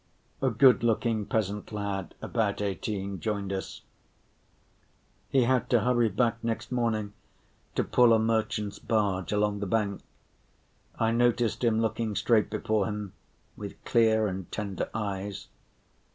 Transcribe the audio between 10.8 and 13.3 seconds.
I noticed him looking straight before him